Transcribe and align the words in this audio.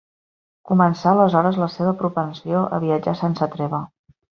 Començà 0.69 1.11
aleshores 1.11 1.61
la 1.67 1.69
seva 1.75 1.95
propensió 2.03 2.67
a 2.81 2.85
viatjar 2.89 3.19
sense 3.25 3.55
treva. 3.59 3.89